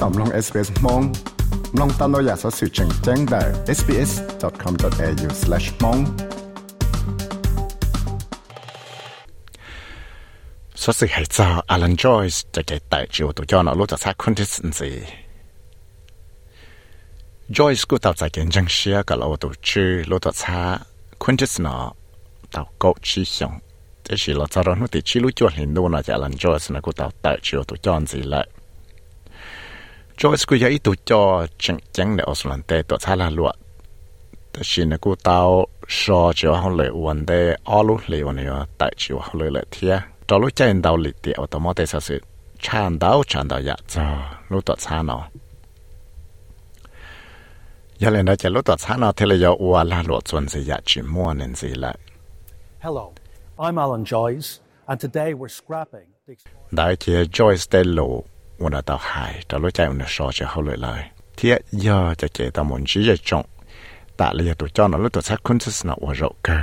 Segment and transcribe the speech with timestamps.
[0.00, 1.02] ต่อมลอง SBS มอง
[1.80, 3.42] ลองตามเราอยากสอสื่อแจ้งแจ้งได้
[3.78, 6.00] sbs.com.au/mong
[10.82, 14.90] สอสื่อให้จอ Alan Joyce จะเกิดแต่จิวตัวยอนเอาลูกจากสักคนที่สินสี
[17.56, 20.76] Joyce กูตับใจเก่งจังเชียกับเราตัวชื่อลูกจากสัก
[21.22, 21.76] คนที่สนอ
[22.54, 23.52] ตับกูชีสง
[24.02, 28.44] แต่สิเราจะรอนุติชิลุจวนเห็นดูนะจาก Alan Joyce นะกูตับแต่จิวตัวยอนสิเลย
[30.16, 33.52] cho sku ya itu cho chang chang le oslan te to thala lua
[34.52, 38.86] ta shin ku tao so cho họ le wan de alu le wan yo ta
[38.96, 41.86] chi ho le le thia to lu chen dao li ti o to mo te
[41.86, 42.18] sa se
[42.58, 44.04] chan dao chan dao cho cha
[44.50, 45.28] lu to nó.
[47.98, 50.20] Giờ lên đây na cha lu to nó thì te le yo wa la lu
[50.24, 51.68] chon se ya chi mo nen se
[52.78, 53.12] hello
[53.58, 56.08] i'm alan joyce and today we're scrapping.
[56.70, 58.22] Đại chia Joyce Dello
[58.59, 61.51] lộ ua là tao hài cho lúc chơi ua so cho hậu lại lại thì
[61.71, 63.45] giờ cho chơi tao muốn chỉ giờ trọng
[64.17, 66.53] tại là giờ tụi cho nó lúc tọt xa kun nó ua rộng cơ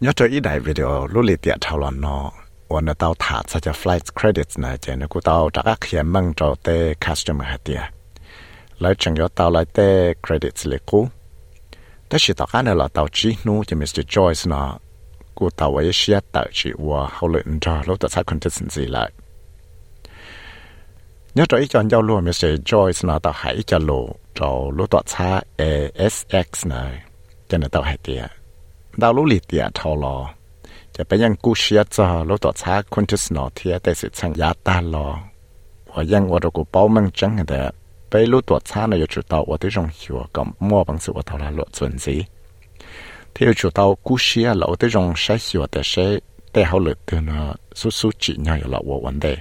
[0.00, 2.32] nhớ cho ý đại video lúc lì tiệt thảo luận nó
[2.74, 7.82] วันนั้นเราถาจะ flight credits นะเจนกูเราจากเขียนมั่งจอเต้ customer หาเดีย
[8.80, 9.88] แล้วจังยอเราเลยเต้
[10.24, 11.00] credits เลยกู
[12.06, 14.04] แต่สิต่อกันเราเราจีนู้จะ Mr.
[14.14, 14.62] Joyce นะ
[15.38, 19.10] กูเราไว้เชียต่อจีว่าเขาเลยจอเราตัวใช้ conditions เลย
[21.36, 22.56] nhớ cho ý chọn giao luôn Mr.
[22.64, 27.02] Joyce nó tao hãy cho lộ cho lúc tọa xa ASX này
[27.48, 28.30] cho nên tao hãy tiệt
[29.02, 30.16] ดาวลุลิเตียทอลอ
[30.96, 35.08] จะไปยังกูเชียจอรถต่อช้าคนที่สนอเทียแต่สิชังยาตาลอ
[35.90, 37.60] ว่ายังว่าเรากูเป้ามังจังแต่
[38.08, 42.16] ไปรู้ตัวช้าในจุดต่อว่าที่จงหัวกับมั่วบางสิ่งว่าทอลาลวดส่วนสี
[43.35, 46.19] theo chủ tàu, cú xia lẩu tới rong sai xìa tới sẽ
[46.53, 49.37] tới hậu lực từ nó số số chỉ nhau là vô vấn đề.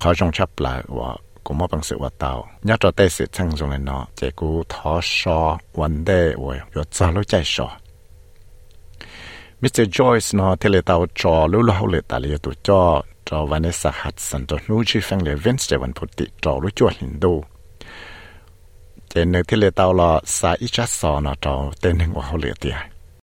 [0.00, 2.48] Họ rong chấp lại, và cũng mất bằng sự vật tàu.
[2.62, 6.56] Nhắc cho tới sự chăng dùng này nó chỉ cú thó so vấn đề và
[6.74, 7.76] yo cho lối chạy so.
[9.60, 9.80] Mr.
[9.80, 13.44] Joyce nó thì lấy tàu cho lưu lưu hậu lực tại lấy tụ cho cho
[13.44, 16.90] Vanessa Hudson, cho lưu chi phang lấy Vince để vẫn phụ tị, cho lưu chua
[16.98, 17.44] hình đô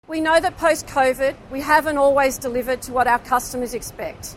[0.08, 4.36] We know that post COVID, we haven't always delivered to what our customers expect,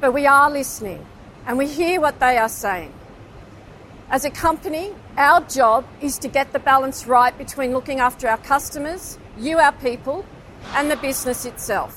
[0.00, 1.04] but we are listening
[1.46, 2.92] and we hear what they are saying.
[4.08, 8.38] As a company, our job is to get the balance right between looking after our
[8.38, 10.24] customers, you, our people,
[10.74, 11.90] and the business itself.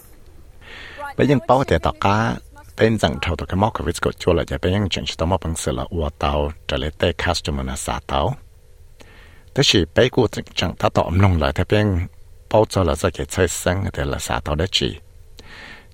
[1.18, 2.36] Bây giờ bảo thể tạo cá
[2.76, 5.18] tên rằng thầu tàu cái móc của Visco chua là giải bên những chuyện chúng
[5.18, 8.36] ta móc bằng sự là ua tàu trở lại tê customer là xả tàu.
[9.60, 12.10] 那是北固正常，他到弄来这边
[12.48, 14.98] 包着了这个车身的了啥到的去，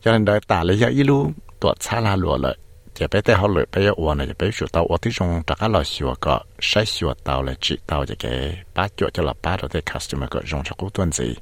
[0.03, 2.55] 有人来打了一下一路躲擦拉落了，
[2.99, 11.35] 也被带好了，被我呢也被学到我的中大家老学个，谁学到了知道这个八九就了八到的 customer 个用着古段子，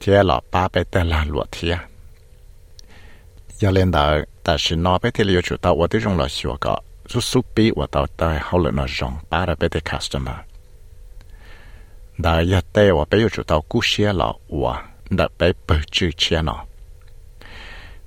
[0.00, 1.78] 贴了八被带拉落贴，
[3.60, 6.82] 有人到但是那被贴了学到我的中老学个。
[7.10, 10.38] su su pi wa tao tai hao le na jong pa ra pe te customer
[12.22, 14.28] da ya te wa pe chu tao ku xia la
[14.62, 14.74] wa
[15.18, 16.54] da pe pe chu chia na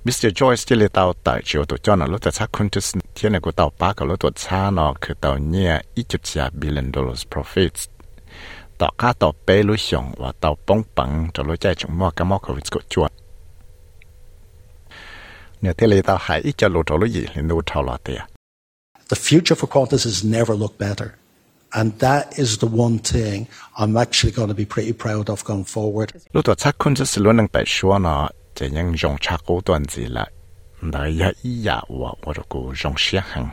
[0.06, 0.30] Mr.
[0.38, 7.82] Joyce ที่เลตาวตัดเชียวตัวจอนรถจะชักคุณทุสเทียนกูตาวปากับรถตัวชาเนาะคือตาวเนี่ยอีจุดเสีย billion dollars profits
[8.80, 13.10] ต่อค่าต่อเปรู้ชงว่าตาวป้องปังจะรู้ใจจงมอกับมอกับวิสกจวน
[15.60, 18.35] เนี่ยที่เลตาวหายอีจะรู้ตัวรู้ยี่เรนูเท่าลอเตีย
[19.08, 21.08] The future for Qantas has never looked better.
[21.70, 23.46] And that is the one thing
[23.78, 26.06] I'm actually going to be pretty proud of going forward.
[26.32, 29.60] Lúc đó chắc cũng chỉ là những bài xóa nào chỉ những dòng chắc cố
[29.60, 30.26] tuần gì là
[30.82, 31.82] Nãy giờ ý và
[32.22, 33.48] và rồi cố dòng xe hàng.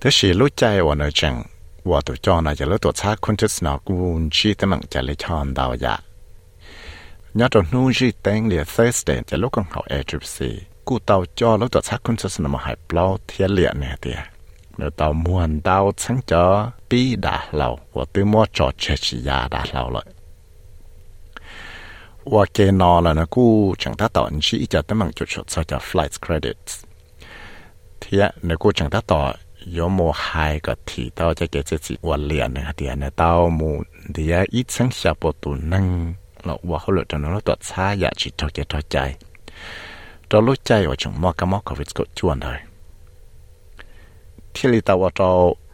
[0.00, 1.42] Thế thì lúc chạy và nói rằng,
[1.84, 5.02] và tụi cho nó lúc đó chắc cũng chỉ là cũng chỉ tới mạng chạy
[5.02, 5.98] lấy chọn đào giả.
[7.34, 10.46] Nhớ trong nuôi gì tên là Thursday, chỉ lúc còn học ATC.
[10.88, 14.18] กูเต่าจอแล้วตัวชักคุณศาสนามาหายเปล่าเทียเลียนเนี่ยเตีย
[14.76, 16.44] เนื้อเตามวนเต่าชังจอ
[16.88, 20.06] ปีด่าเราว่าตื้อมอจอเชชิยาด่าเราเลย
[22.32, 23.46] ว่าเกนอแล้วนะกู
[23.82, 26.72] จังตาต่ออันชี้จะต้องมังจุดชดจะ flight credits
[27.98, 29.20] เทียเนกูจังตาต่อ
[29.76, 30.28] ยมโมไฮ
[30.66, 33.70] ก็ถีเตาจะเกจจิวันเลียนเนี่ยเดียนเต้ามู
[34.12, 35.86] เดียอีชังชาปตูนัง
[36.44, 38.96] เราว่าเขาเหลือจนเราตัวช้าอยากจิตทอเกทอใจ
[40.28, 42.58] เราลุ้ใจว่าจงมอกมอกวิสก็จวนเลย
[44.54, 45.30] ที่ลิตาวจอ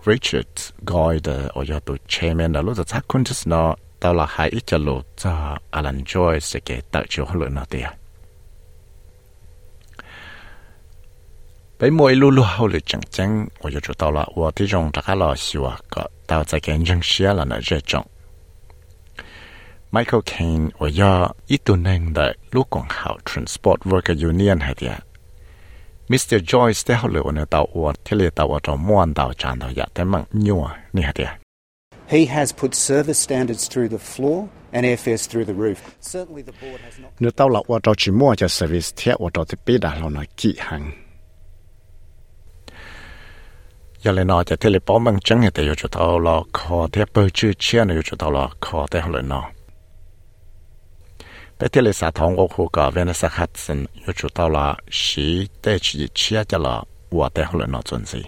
[0.08, 0.52] Richard
[0.90, 3.62] กอยเดอโอยตัวเชมนเราลุ้จะทักคุณจะสนอ
[4.02, 5.32] ตาละหายอิจลุจะ
[5.74, 7.88] อลันจอยสเกตตักชัวลุนอเตีย
[11.76, 18.04] ไปมวยลู่ลู่เขาเลยจังจังโอยจุดตาละว่าที่จงจะข้าลอชัวก็ตาจะเก่งจังเชียละนะเจ้าจง
[19.96, 21.14] Michael Kane ว่าย่อ
[21.50, 24.94] อีตัวนึงแต่ลูกของเขา Transport Worker Union ให้เดีย
[26.10, 26.38] Mr.
[26.50, 31.30] Joyce ได้เขาเลยว่าเตาอวนที่เลยเตาอวนจะม้วนเตาจานเตาอยากแต่มั่งยัวนี่ให้เดีย
[32.14, 34.38] He has put service standards through the floor
[34.74, 35.80] and airfares through the roof.
[36.14, 40.82] Certainly the board has not เนื้อเตาหลักว่าจะชิมัวจะ service เทียว่าจะติปิดาเราหน่อยกี่หัง
[44.04, 49.42] ยาเลนอจะเทเลปอมังจังเหตอยู่จุดเอาลอคอเทเปอร์ชื่อเชียนอยู่จุดเอาลอคอเทหลนอ
[51.62, 58.20] 在这里撒糖我喝个，原来是哈森又知道了，谁带去吃去了，我带回来那种子。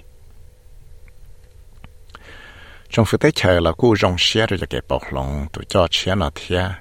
[2.88, 6.72] 政府在吃了故中写的这个暴龙，都叫吃那天。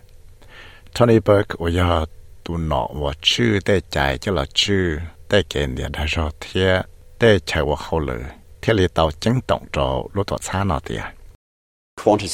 [0.93, 1.57] Tony Burke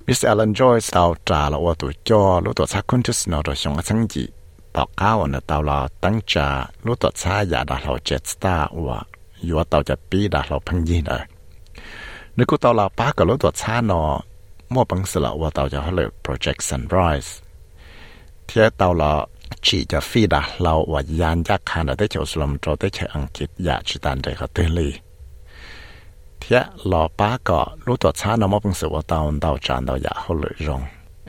[0.06, 0.76] và hậu lựa cho lúc đó xa quan chức nó tao chạy nhẹ hậu lựa
[0.76, 0.82] trở lại khó chỉ nhau Mr.
[0.82, 3.56] Alan Joyce tao trả là và tụi cho lúc đó xa quan chức nó rồi
[3.56, 4.26] xong ở sáng gì
[4.76, 6.46] ตอก้าวเนี่ยตาวเราตั้งจะ
[6.84, 8.98] รู้ตัวชาอยาดาเราเจ็ดสตาร์ว่า
[9.44, 11.22] อยู่ว่าตาวจะปีดาเราพังยีนเลย
[12.36, 14.10] นึกกูตาวเราป้าก็รู้ตัวชาเนาะ
[14.72, 17.30] มั่วปังสละว่าตาวจะเขาเลย project sunrise
[18.46, 19.12] เที่ยตาวเรา
[19.66, 24.92] chỉ จะฟีด่าเราว่ายานยักษ์ขนาดได้เจ้าสลมโจได้ใช้อังกฤษอยากจิตันได้เขาเตือนเลย
[26.42, 30.82] เทียเราป้าก็รู้ตัวช้าเนาะมั่วปังสละว่าตาวตาจานเตาอยากเขาเลยรง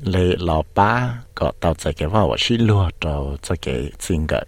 [0.04, 4.46] lệ lão ba có tao chạy cái vào xí lúa tao chạy cái xin cái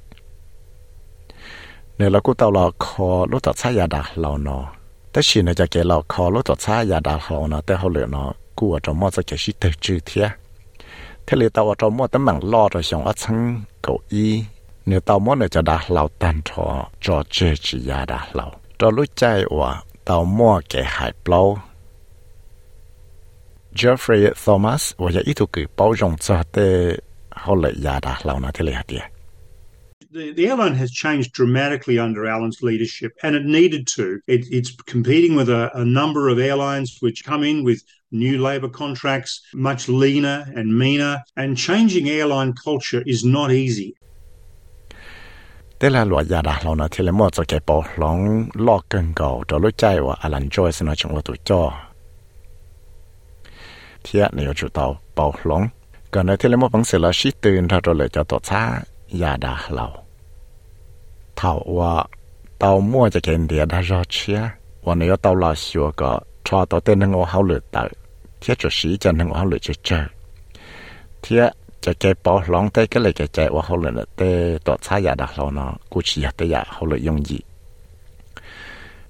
[1.98, 4.66] nếu là cô tao là khó lúc tao chạy ya đã lão nó
[5.12, 10.28] แต่สินจะเกเราคอรถตัวช้ายาดาเขาเนาะแต่เขาเหลือเนาะกูว่าจะมอจะเกชิเตจื้อเทีย
[11.24, 13.38] เทเลตาวจะมอตั้งมังรอจะส่งอัชัง
[13.84, 14.32] เก้าอี้
[14.88, 16.66] เนี่ยตาวมอเนี่ยจะดาเราตันทอ
[17.04, 17.36] จอเจ
[17.66, 18.46] จียาดาเรา
[18.80, 19.24] จอรู้ใจ
[19.58, 19.72] ว่า
[28.52, 29.10] thế
[30.12, 34.22] The, airline has changed dramatically under Alan's leadership, and it needed to.
[34.28, 38.70] It, it's competing with a, a number of airlines which come in with new labour
[38.70, 43.90] contracts, much leaner and meaner, and changing airline culture is not easy.
[45.78, 48.18] แต่ละหลวยาดาเราเนาะที่เราหมดจะแก่ปอหลง
[48.68, 51.62] ลอกเกินเก่าจะรู้ใจว่าอลันจอยสนอชงว่าตัวจ่อ
[54.04, 54.86] เทียเนี่ยจุดตอ
[55.18, 55.62] ปอหลง
[56.14, 58.64] ก่อนในที่เราหมดบังเสร็จแล้วชีตื่นเราจะเลยจะต่อช้า
[59.22, 59.86] ยาดาเรา
[61.38, 61.94] เท่าว่า
[62.60, 64.40] เตามั่วจะเกินเดียดารอเชีย
[64.86, 66.12] วันนี้เตาลาชัวก็
[66.48, 67.82] ชอต่อเต้นหนึ่งเอาเขาเหลือเตา
[68.40, 70.00] เทียจุดสีจะนึ่งเอาเหลือจะเจอ
[71.22, 71.44] เทีย
[71.86, 74.32] จะแกปอร้องเต้ก็เลยแกแจว่าเขาเลยเต้
[74.66, 77.40] ต่อช้ายาดักเราเนาะกูชี้เตยาเขาเลยยงยี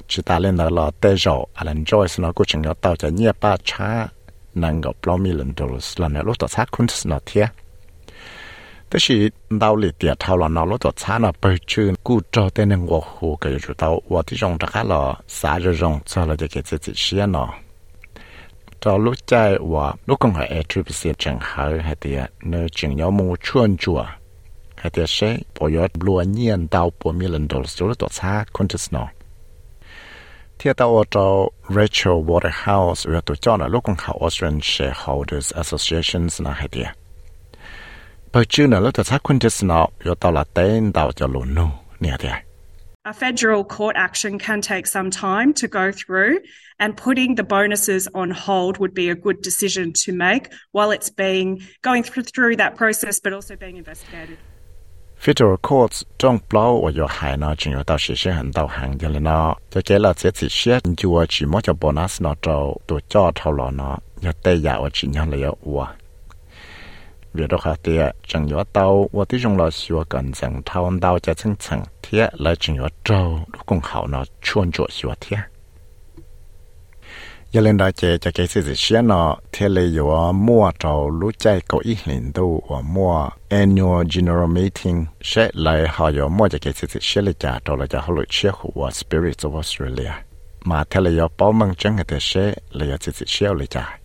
[0.10, 3.90] จิตาเล่นเราเต้จออะไรจอยสนาะกูจึงเราเต่าจะเงียบป้าช้า
[4.64, 7.46] นั่งกับเรามีหลันดูสลันเนี่ยรถต่อช้าคุณสนาะเทีย
[8.88, 9.16] แต่ชี
[9.62, 15.00] ดาวเลยเตียเท่าเราเนาะรถต่อช้าเนาะไปชื่นกูจอเต้นงวัวหูก็อยู่เต่าว่าที่จงจะข้าเรา
[15.40, 17.65] สายจะจงเจอเราจะเกิดจิตเสียเนาะ
[19.05, 19.11] ลู
[20.15, 20.33] กของ
[34.01, 36.89] เขา Australian Shareholders Associations นะให้เดีย
[38.31, 41.61] ไปชื่อนะแล้วตัวชักคุณจะสนออยู่ตัวละเต้นดาวจะลุน
[42.01, 42.37] เนี่ยเดีย
[43.07, 46.41] A federal court action can take some time to go through,
[46.79, 51.09] and putting the bonuses on hold would be a good decision to make while it's
[51.09, 54.37] being going through, through that process, but also being investigated.
[55.19, 65.37] Federal courts 中包我有海呢，只有到实施很到行的了呢，就给了这次些就我只么叫 bonus 呢，就都叫头了呢，要得呀我只样了
[67.38, 68.02] รือเราขาเตีย
[68.32, 73.22] จังยอเตาว่าที่จงเราชัวกันจังทาวันเตาจะชังชังเทียและจังยอเจ้า
[73.54, 75.40] ลูกกงเขาเนาะชวนจวดชัวเทีย
[77.54, 83.14] ยาเล่นได้เจจะเกสิเชียนอเทเลยว่ามัวเรารู้ใจเก้าอี้หลินดูว่ามัว
[83.60, 90.14] annual general meeting เชเลยหายมัวจะเกสิเชียเลยจ่าเราเลยจะฮัลโหลเชียหัว spirits of Australia
[90.70, 92.32] มาเทเลยป้อมังจังเหตุเช
[92.76, 94.05] เลยจะเชียเลยจ่า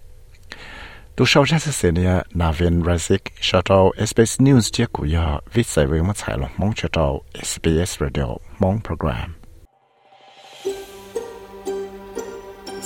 [1.23, 2.11] ตัวชาวชาติเสเนีย
[2.41, 7.13] นาเวนรัสิกชาว SBS News เจียกุยาวิสัยเวมัดสายลงมองชาว
[7.49, 8.29] SBS Radio
[8.63, 9.29] มองโปรแกรม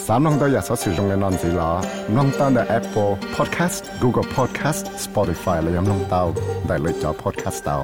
[0.04, 1.72] สามน้องตัวอยากสอสื่อตรงในนอนสีลา
[2.16, 6.22] น้องตั้งแต่ Apple Podcast Google Podcast Spotify และยังน้องเตา
[6.66, 7.78] ได้เลยจอ Podcast เตา